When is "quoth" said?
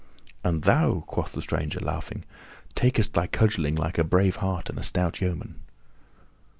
1.05-1.33